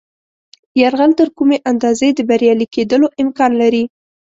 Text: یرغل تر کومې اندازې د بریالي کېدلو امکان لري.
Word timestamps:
یرغل 0.81 1.11
تر 1.19 1.27
کومې 1.37 1.57
اندازې 1.71 2.07
د 2.13 2.19
بریالي 2.29 2.67
کېدلو 2.75 3.07
امکان 3.23 3.51
لري. 3.61 3.83